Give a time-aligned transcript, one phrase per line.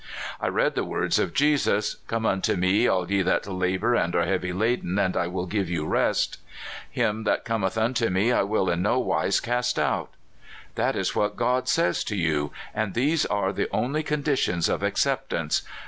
[0.39, 4.15] I read the words of Jesus: '* Come unto me, all ye that labor and
[4.15, 6.39] are heavy laden, and I will give 3^ou rest."
[6.89, 10.09] "Him that cometh unto me I will in no wise cast out."
[10.73, 15.61] "That is what God says to you, and these are the only conditions of acceptance.